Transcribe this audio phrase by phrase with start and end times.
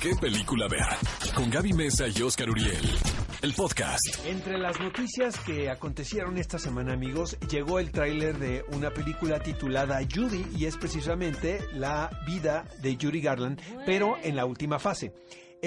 [0.00, 0.86] qué película ver.
[1.34, 2.98] Con Gaby Mesa y Oscar Uriel.
[3.42, 4.24] El podcast.
[4.24, 10.00] Entre las noticias que acontecieron esta semana, amigos, llegó el tráiler de una película titulada
[10.02, 15.12] Judy y es precisamente la vida de Judy Garland, pero en la última fase.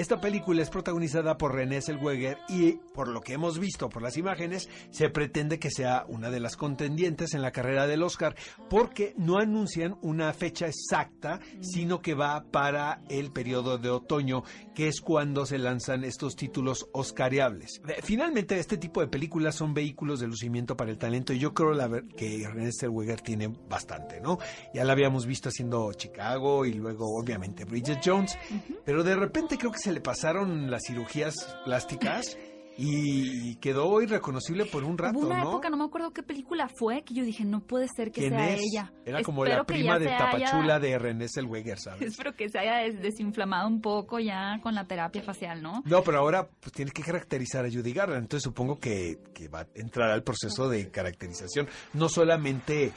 [0.00, 4.16] Esta película es protagonizada por René Zellweger y, por lo que hemos visto por las
[4.16, 8.34] imágenes, se pretende que sea una de las contendientes en la carrera del Oscar,
[8.70, 14.42] porque no anuncian una fecha exacta, sino que va para el periodo de otoño,
[14.74, 17.82] que es cuando se lanzan estos títulos oscariables.
[17.86, 21.52] Eh, Finalmente, este tipo de películas son vehículos de lucimiento para el talento y yo
[21.52, 24.38] creo la ver- que René Zellweger tiene bastante, ¿no?
[24.72, 28.38] Ya la habíamos visto haciendo Chicago y luego, obviamente, Bridget Jones,
[28.86, 32.36] pero de repente creo que se le pasaron las cirugías plásticas
[32.82, 35.50] y quedó irreconocible por un rato, Hubo una ¿no?
[35.50, 38.30] época, no me acuerdo qué película fue, que yo dije, no puede ser que ¿Quién
[38.32, 38.62] sea es?
[38.62, 38.92] ella.
[39.04, 42.02] Era como Espero la prima de se haya- Tapachula de René Zellweger, ¿sabes?
[42.12, 45.82] Espero que se haya des- desinflamado un poco ya con la terapia facial, ¿no?
[45.84, 49.60] No, pero ahora pues tienes que caracterizar a Judy Garland, entonces supongo que, que va
[49.60, 52.92] a entrar al proceso de caracterización, no solamente eh,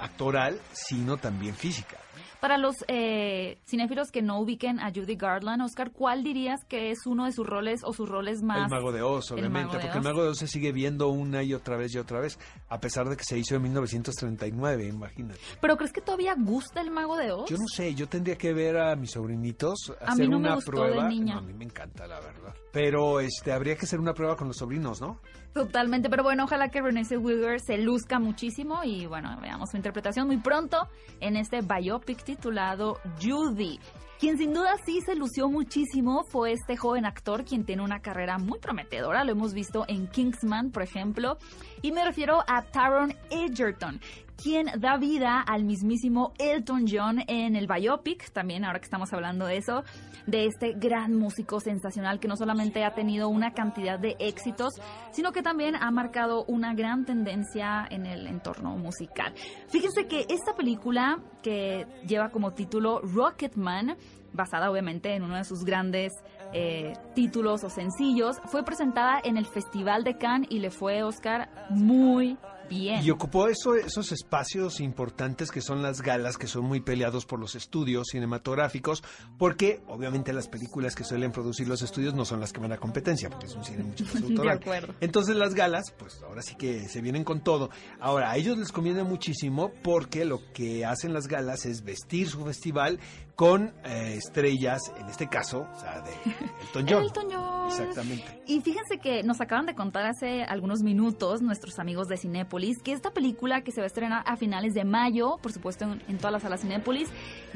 [0.00, 1.98] actoral, sino también física.
[2.40, 7.04] Para los eh, cinéfilos que no ubiquen a Judy Garland, Oscar, ¿cuál dirías que es
[7.06, 8.70] uno de sus roles o sus roles más...
[8.70, 10.04] El Mago de Oz, obviamente, de porque el.
[10.04, 13.08] Mago de Oz se sigue viendo una y otra vez y otra vez, a pesar
[13.08, 15.40] de que se hizo en 1939, imagínate.
[15.60, 17.50] ¿Pero crees que todavía gusta el Mago de Oz?
[17.50, 20.46] Yo no sé, yo tendría que ver a mis sobrinitos A hacer mí no me
[20.46, 21.08] una gustó de prueba.
[21.08, 21.34] niña.
[21.34, 22.54] No, a mí me encanta, la verdad.
[22.72, 25.18] Pero este habría que hacer una prueba con los sobrinos, ¿no?
[25.54, 30.26] Totalmente, pero bueno, ojalá que Renée Zellweger se luzca muchísimo y bueno, veamos su interpretación
[30.26, 30.86] muy pronto
[31.20, 33.80] en este biopic titulado Judy.
[34.20, 38.36] Quien sin duda sí se lució muchísimo fue este joven actor quien tiene una carrera
[38.36, 41.38] muy prometedora, lo hemos visto en Kingsman, por ejemplo,
[41.80, 43.98] y me refiero a Taron Egerton,
[44.40, 49.46] quien da vida al mismísimo Elton John en el biopic, también ahora que estamos hablando
[49.46, 49.82] de eso,
[50.26, 54.74] de este gran músico sensacional que no solamente ha tenido una cantidad de éxitos,
[55.10, 59.34] sino que también ha marcado una gran tendencia en el entorno musical.
[59.68, 63.96] Fíjense que esta película que lleva como título Rocketman,
[64.32, 66.12] basada obviamente en uno de sus grandes
[66.52, 71.48] eh, títulos o sencillos, fue presentada en el Festival de Cannes y le fue Oscar
[71.70, 72.38] muy
[72.68, 73.04] bien.
[73.04, 77.40] Y ocupó eso, esos espacios importantes que son las galas, que son muy peleados por
[77.40, 79.02] los estudios cinematográficos,
[79.38, 82.76] porque obviamente las películas que suelen producir los estudios no son las que van a
[82.78, 84.58] competencia, porque es un cine mucho más De autoral.
[84.58, 84.94] acuerdo.
[85.00, 87.70] Entonces las galas, pues ahora sí que se vienen con todo.
[88.00, 92.44] Ahora, a ellos les conviene muchísimo porque lo que hacen las galas es vestir su
[92.44, 92.98] festival
[93.34, 96.10] con eh, estrellas, en este caso, o sea, de
[96.62, 97.02] Elton John.
[97.04, 97.37] Elton John.
[97.78, 98.42] Exactamente.
[98.46, 102.92] Y fíjense que nos acaban de contar hace algunos minutos nuestros amigos de Cinépolis que
[102.92, 106.18] esta película que se va a estrenar a finales de mayo, por supuesto en, en
[106.18, 107.08] todas las salas Cinépolis,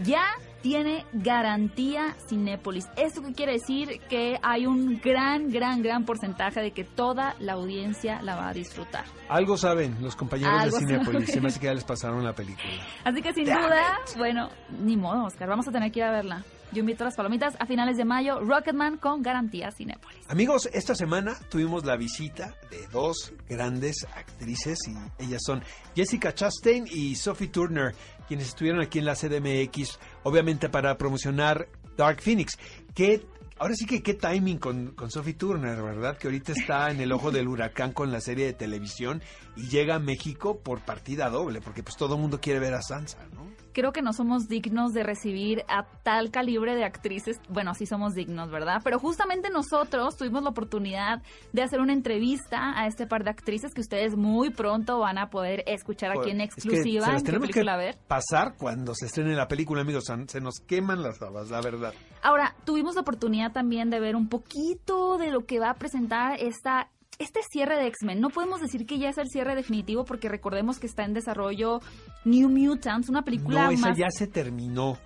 [0.02, 0.24] ya
[0.62, 2.86] tiene garantía Cinépolis.
[2.96, 4.00] ¿Esto qué quiere decir?
[4.08, 8.52] Que hay un gran, gran, gran porcentaje de que toda la audiencia la va a
[8.52, 9.04] disfrutar.
[9.28, 12.32] Algo saben los compañeros Algo de Cinepolis, se me hace que ya les pasaron la
[12.32, 12.72] película.
[13.04, 14.48] Así que sin Damn duda, bueno,
[14.80, 16.44] ni modo, Oscar, vamos a tener que ir a verla.
[16.72, 20.24] Yo invito a las palomitas a finales de mayo, Rocketman con garantía Cinépolis.
[20.28, 25.62] Amigos, esta semana tuvimos la visita de dos grandes actrices y ellas son
[25.94, 27.94] Jessica Chastain y Sophie Turner,
[28.26, 32.58] quienes estuvieron aquí en la CDMX, obviamente para promocionar Dark Phoenix,
[32.94, 33.26] que
[33.58, 36.16] ahora sí que qué timing con, con Sophie Turner, ¿verdad?
[36.16, 39.22] Que ahorita está en el ojo del huracán con la serie de televisión
[39.56, 42.80] y llega a México por partida doble, porque pues todo el mundo quiere ver a
[42.80, 43.52] Sansa, ¿no?
[43.72, 47.40] Creo que no somos dignos de recibir a tal calibre de actrices.
[47.48, 48.80] Bueno, sí somos dignos, ¿verdad?
[48.84, 51.22] Pero justamente nosotros tuvimos la oportunidad
[51.52, 55.30] de hacer una entrevista a este par de actrices que ustedes muy pronto van a
[55.30, 57.06] poder escuchar aquí en Es que exclusiva.
[57.06, 57.96] se las tenemos que ver.
[58.06, 60.04] pasar cuando se estrene la película, amigos.
[60.26, 61.94] Se nos queman las habas, la verdad.
[62.22, 66.38] Ahora, tuvimos la oportunidad también de ver un poquito de lo que va a presentar
[66.40, 66.90] esta
[67.22, 68.20] este cierre de X-Men.
[68.20, 71.80] No podemos decir que ya es el cierre definitivo porque recordemos que está en desarrollo
[72.24, 74.98] New Mutants, una película No, esa más ya se terminó.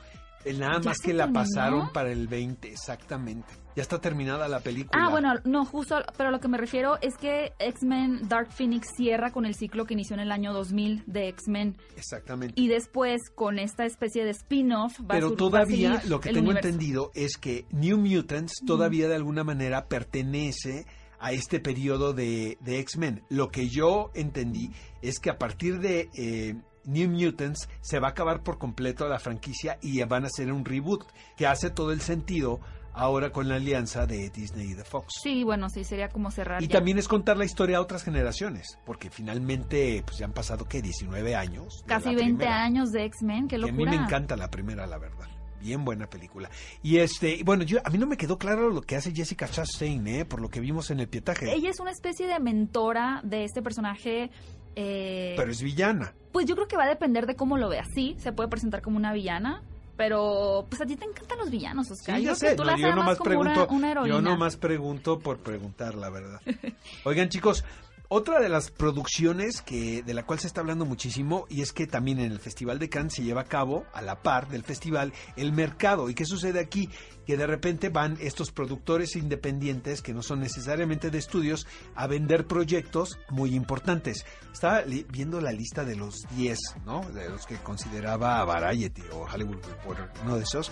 [0.44, 3.48] Eh, Nada ¿Ya más que la pasaron para el 20, exactamente.
[3.74, 5.04] Ya está terminada la película.
[5.04, 9.32] Ah, bueno, no, justo, pero lo que me refiero es que X-Men Dark Phoenix cierra
[9.32, 12.54] con el ciclo que inició en el año 2000 de X-Men Exactamente.
[12.60, 16.20] y después con esta especie de spin-off va a Pero sur- todavía va a lo
[16.20, 16.68] que tengo universo.
[16.68, 20.86] entendido es que New Mutants todavía de alguna manera pertenece
[21.26, 23.24] a este periodo de, de X-Men.
[23.30, 24.70] Lo que yo entendí
[25.02, 29.18] es que a partir de eh, New Mutants se va a acabar por completo la
[29.18, 31.04] franquicia y van a hacer un reboot
[31.36, 32.60] que hace todo el sentido
[32.92, 35.14] ahora con la alianza de Disney y de Fox.
[35.20, 36.74] Sí, bueno, sí, sería como cerrar Y ya.
[36.78, 40.80] también es contar la historia a otras generaciones, porque finalmente pues ya han pasado, ¿qué?
[40.80, 41.82] 19 años.
[41.86, 42.62] Casi la 20 primera.
[42.62, 45.26] años de X-Men, qué Que a mí me encanta la primera, la verdad.
[45.60, 46.50] Bien buena película.
[46.82, 50.06] Y este, bueno, yo a mí no me quedó claro lo que hace Jessica Chastain,
[50.06, 50.24] ¿eh?
[50.24, 51.52] por lo que vimos en el pietaje.
[51.52, 54.30] Ella es una especie de mentora de este personaje.
[54.74, 56.12] eh, Pero es villana.
[56.32, 57.88] Pues yo creo que va a depender de cómo lo veas.
[57.94, 59.62] Sí, se puede presentar como una villana,
[59.96, 62.18] pero pues a ti te encantan los villanos, Oscar.
[62.18, 62.54] Sí, yo que sé.
[62.56, 64.14] tú no, yo nomás como una, pregunto, una heroína.
[64.16, 66.40] yo nomás pregunto por preguntar, la verdad.
[67.04, 67.64] Oigan, chicos,
[68.08, 71.86] otra de las producciones que de la cual se está hablando muchísimo y es que
[71.86, 75.12] también en el Festival de Cannes se lleva a cabo a la par del festival
[75.36, 76.08] el mercado.
[76.08, 76.88] ¿Y qué sucede aquí?
[77.26, 82.46] Que de repente van estos productores independientes que no son necesariamente de estudios a vender
[82.46, 84.24] proyectos muy importantes.
[84.52, 87.00] Estaba viendo la lista de los 10, ¿no?
[87.10, 90.70] De los que consideraba Variety o Hollywood Reporter, uno de esos.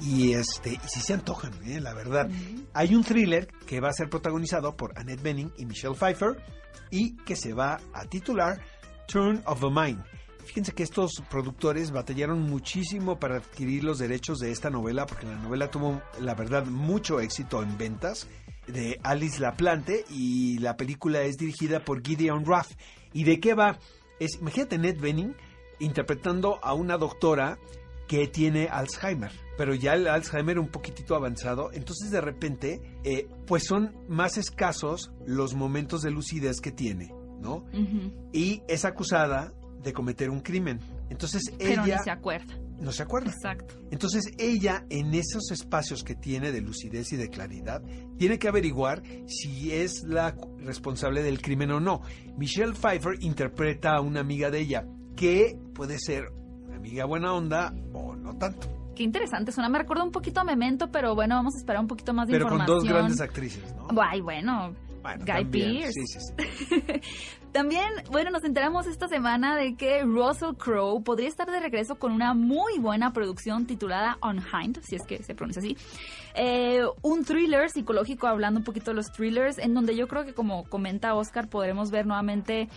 [0.00, 1.80] Y este, y sí se antojan, ¿eh?
[1.80, 2.28] la verdad.
[2.74, 6.36] Hay un thriller que va a ser protagonizado por Annette Bening y Michelle Pfeiffer
[6.90, 8.60] y que se va a titular
[9.06, 10.02] Turn of the Mind.
[10.44, 15.36] Fíjense que estos productores batallaron muchísimo para adquirir los derechos de esta novela, porque la
[15.36, 18.26] novela tuvo, la verdad, mucho éxito en ventas
[18.66, 22.72] de Alice Laplante y la película es dirigida por Gideon Roth.
[23.12, 23.78] ¿Y de qué va?
[24.18, 25.34] Es, imagínate Ned Benning
[25.78, 27.58] interpretando a una doctora
[28.12, 33.64] que tiene Alzheimer, pero ya el Alzheimer un poquitito avanzado, entonces de repente, eh, pues
[33.64, 37.10] son más escasos los momentos de lucidez que tiene,
[37.40, 37.64] ¿no?
[38.30, 40.78] Y es acusada de cometer un crimen.
[41.08, 42.54] Entonces Pero ella ni se acuerda.
[42.78, 43.30] no se acuerda.
[43.30, 43.76] Exacto.
[43.90, 47.82] Entonces ella, en esos espacios que tiene de lucidez y de claridad,
[48.18, 52.02] tiene que averiguar si es la responsable del crimen o no.
[52.36, 54.86] Michelle Pfeiffer interpreta a una amiga de ella,
[55.16, 56.30] que puede ser
[56.82, 58.66] amiga buena onda o no tanto.
[58.96, 59.52] Qué interesante.
[59.52, 62.26] Suena, me recuerda un poquito a Memento, pero bueno, vamos a esperar un poquito más
[62.26, 62.78] de Pero con información.
[62.78, 63.88] dos grandes actrices, ¿no?
[64.02, 64.74] Ay, bueno.
[65.02, 65.92] Bueno, Guy Pearce.
[65.92, 67.00] Sí, sí, sí.
[67.52, 72.12] También, bueno, nos enteramos esta semana de que Russell Crowe podría estar de regreso con
[72.12, 75.76] una muy buena producción titulada Unhind, si es que se pronuncia así.
[76.34, 80.32] Eh, un thriller psicológico, hablando un poquito de los thrillers, en donde yo creo que
[80.32, 82.68] como comenta Oscar, podremos ver nuevamente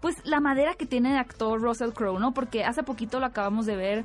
[0.00, 2.32] pues la madera que tiene de actor Russell Crowe, ¿no?
[2.32, 4.04] Porque hace poquito lo acabamos de ver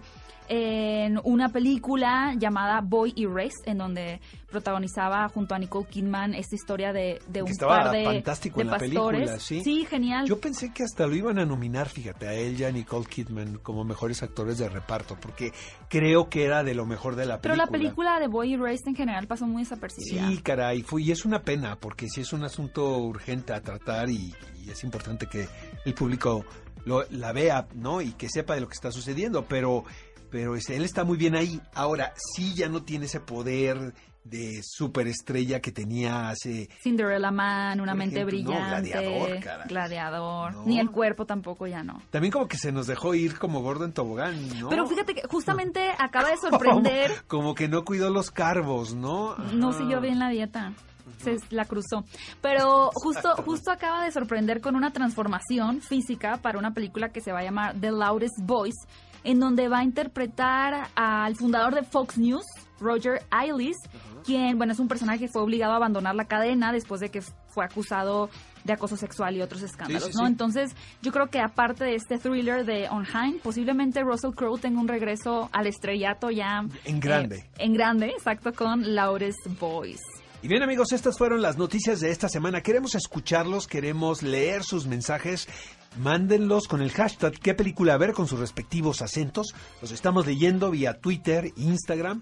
[0.50, 6.94] en una película llamada Boy Erased, en donde protagonizaba junto a Nicole Kidman esta historia
[6.94, 9.20] de, de un estaba par de, fantástico de en la pastores.
[9.20, 9.62] película, sí.
[9.62, 10.17] Sí, genial.
[10.26, 13.58] Yo pensé que hasta lo iban a nominar, fíjate, a él y a Nicole Kidman
[13.60, 15.52] como mejores actores de reparto, porque
[15.90, 17.66] creo que era de lo mejor de la Pero película.
[17.66, 20.30] la película de Boy Erased en general pasó muy desapercibida.
[20.30, 24.10] Sí, caray, fue, y es una pena, porque sí es un asunto urgente a tratar
[24.10, 24.34] y,
[24.66, 25.48] y es importante que
[25.86, 26.46] el público
[26.86, 28.02] lo, la vea, ¿no?
[28.02, 29.84] Y que sepa de lo que está sucediendo, pero,
[30.30, 31.62] pero este, él está muy bien ahí.
[31.74, 33.94] Ahora, sí ya no tiene ese poder
[34.30, 36.70] de superestrella que tenía hace...
[36.82, 38.90] Cinderella Man, Una mente ejemplo, no, brillante.
[38.90, 39.68] Gladiador, caray.
[39.68, 40.54] Gladiador.
[40.54, 40.66] No.
[40.66, 42.02] Ni el cuerpo tampoco ya no.
[42.10, 44.70] También como que se nos dejó ir como gordo en tobogán, ¿no?
[44.70, 47.12] Pero fíjate que justamente acaba de sorprender.
[47.28, 49.36] Como, que no cuidó los carbos, ¿no?
[49.54, 50.74] No siguió bien la dieta.
[51.20, 52.04] Se la cruzó.
[52.42, 57.32] Pero justo, justo acaba de sorprender con una transformación física para una película que se
[57.32, 58.88] va a llamar The Loudest Voice,
[59.24, 62.46] en donde va a interpretar al fundador de Fox News,
[62.80, 63.78] Roger Ailes,
[64.26, 67.22] quien, bueno, es un personaje que fue obligado a abandonar la cadena después de que
[67.22, 68.30] fue acusado
[68.64, 70.26] de acoso sexual y otros escándalos, Sí, sí, ¿no?
[70.26, 70.32] sí.
[70.32, 74.80] Entonces, yo creo que aparte de este thriller de On Hine, posiblemente Russell Crowe tenga
[74.82, 77.38] un regreso al estrellato ya En grande.
[77.38, 80.04] eh, en grande, exacto, con Loudest Voice.
[80.44, 82.62] Y bien amigos, estas fueron las noticias de esta semana.
[82.62, 85.48] Queremos escucharlos, queremos leer sus mensajes.
[86.00, 89.48] Mándenlos con el hashtag qué película ver con sus respectivos acentos.
[89.82, 92.22] Los estamos leyendo vía Twitter, Instagram.